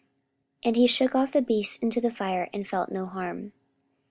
44:028:005 0.63 0.65
And 0.65 0.75
he 0.77 0.87
shook 0.87 1.13
off 1.13 1.31
the 1.31 1.41
beast 1.43 1.83
into 1.83 2.01
the 2.01 2.09
fire, 2.09 2.49
and 2.51 2.67
felt 2.67 2.89
no 2.89 3.05
harm. 3.05 3.53